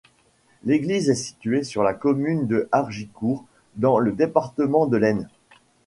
L'église 0.63 1.11
est 1.11 1.13
située 1.13 1.63
sur 1.63 1.83
la 1.83 1.93
commune 1.93 2.47
de 2.47 2.67
Hargicourt, 2.71 3.45
dans 3.75 3.99
le 3.99 4.13
département 4.13 4.87
de 4.87 4.97
l'Aisne. 4.97 5.29